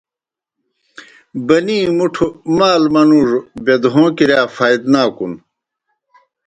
[1.47, 5.33] بَنِی مُٹھوْ مال منُوڙوْ بِدہَوں کِرِیا فائدناکُن۔